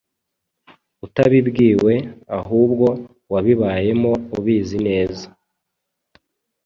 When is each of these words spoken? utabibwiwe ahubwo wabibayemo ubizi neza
utabibwiwe 1.05 1.93
ahubwo 2.39 2.87
wabibayemo 3.31 4.11
ubizi 4.37 4.77
neza 4.87 5.25